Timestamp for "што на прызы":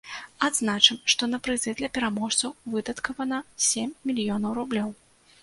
1.13-1.73